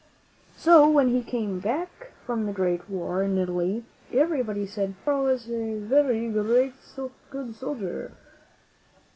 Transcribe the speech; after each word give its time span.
So 0.57 0.89
when 0.89 1.09
he 1.09 1.21
came 1.21 1.59
back 1.59 2.11
from 2.25 2.47
the 2.47 2.51
great 2.51 2.89
war 2.89 3.21
in 3.21 3.37
Italy, 3.37 3.85
everybody 4.11 4.65
said 4.65 4.95
"Pizarro 5.05 5.27
is 5.27 5.47
a 5.47 5.77
very 5.79 6.27
good 6.31 7.53
soldier." 7.55 8.11